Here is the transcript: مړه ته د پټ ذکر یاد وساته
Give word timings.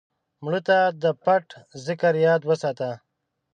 مړه 0.43 0.61
ته 0.67 0.77
د 1.03 1.05
پټ 1.23 1.45
ذکر 1.85 2.13
یاد 2.27 2.41
وساته 2.49 2.89